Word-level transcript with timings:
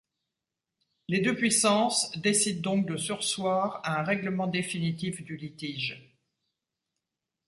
Les 1.09 1.19
deux 1.21 1.35
puissances 1.35 2.11
décident 2.17 2.73
donc 2.75 2.87
de 2.87 2.97
surseoir 2.97 3.81
à 3.85 3.99
un 3.99 4.03
règlement 4.03 4.47
définitif 4.47 5.23
du 5.23 5.37
litige. 5.37 6.17